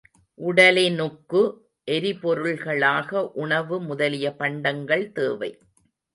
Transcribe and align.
உடலினுக்கு 0.39 1.41
எரிபொருள்களாக 1.87 3.31
உணவு 3.35 3.79
முதலிய 3.81 4.35
பண்டங்கள் 4.35 5.11
தேவை. 5.11 5.51